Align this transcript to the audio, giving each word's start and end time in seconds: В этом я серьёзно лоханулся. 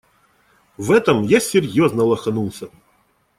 В 0.77 0.91
этом 0.93 1.21
я 1.21 1.39
серьёзно 1.39 2.03
лоханулся. 2.05 2.69